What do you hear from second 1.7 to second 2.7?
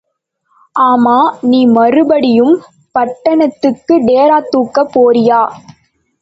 மறுபடியும்